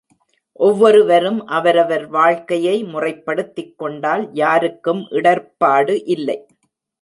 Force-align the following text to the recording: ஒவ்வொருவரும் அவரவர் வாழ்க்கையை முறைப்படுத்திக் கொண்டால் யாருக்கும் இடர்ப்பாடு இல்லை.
ஒவ்வொருவரும் 0.59 1.37
அவரவர் 1.47 2.05
வாழ்க்கையை 2.07 2.83
முறைப்படுத்திக் 2.83 3.77
கொண்டால் 3.77 4.25
யாருக்கும் 4.33 5.03
இடர்ப்பாடு 5.11 6.01
இல்லை. 6.07 6.39